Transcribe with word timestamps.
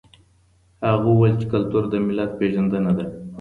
هغه 0.89 1.07
وویل 1.11 1.35
چې 1.41 1.45
کلتور 1.53 1.83
د 1.89 1.93
ملت 2.07 2.31
پېژندنه 2.39 2.91
ده. 2.97 3.05